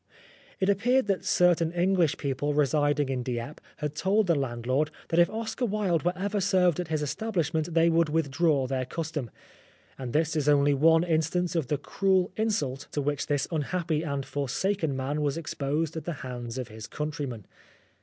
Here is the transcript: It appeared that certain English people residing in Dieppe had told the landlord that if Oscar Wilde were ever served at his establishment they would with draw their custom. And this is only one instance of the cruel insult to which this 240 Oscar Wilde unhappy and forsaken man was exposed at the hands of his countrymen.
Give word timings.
It 0.59 0.67
appeared 0.67 1.05
that 1.05 1.25
certain 1.25 1.71
English 1.71 2.17
people 2.17 2.55
residing 2.55 3.09
in 3.09 3.21
Dieppe 3.21 3.61
had 3.77 3.93
told 3.93 4.25
the 4.25 4.33
landlord 4.33 4.89
that 5.09 5.19
if 5.19 5.29
Oscar 5.29 5.63
Wilde 5.67 6.01
were 6.03 6.17
ever 6.17 6.41
served 6.41 6.79
at 6.79 6.87
his 6.87 7.03
establishment 7.03 7.75
they 7.75 7.87
would 7.87 8.09
with 8.09 8.31
draw 8.31 8.65
their 8.65 8.83
custom. 8.83 9.29
And 9.99 10.11
this 10.11 10.35
is 10.35 10.49
only 10.49 10.73
one 10.73 11.03
instance 11.03 11.55
of 11.55 11.67
the 11.67 11.77
cruel 11.77 12.31
insult 12.35 12.87
to 12.93 12.99
which 13.03 13.27
this 13.27 13.45
240 13.45 13.45
Oscar 13.45 13.77
Wilde 13.77 14.01
unhappy 14.01 14.13
and 14.15 14.25
forsaken 14.25 14.95
man 14.97 15.21
was 15.21 15.37
exposed 15.37 15.95
at 15.95 16.05
the 16.05 16.13
hands 16.25 16.57
of 16.57 16.69
his 16.69 16.87
countrymen. 16.87 17.45